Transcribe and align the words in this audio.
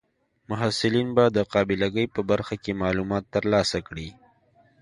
محصلین 0.49 1.07
به 1.15 1.25
د 1.37 1.39
قابله 1.53 1.87
ګۍ 1.95 2.07
په 2.15 2.21
برخه 2.31 2.55
کې 2.63 2.79
معلومات 2.83 3.23
ترلاسه 3.35 3.77
کړي. 3.87 4.09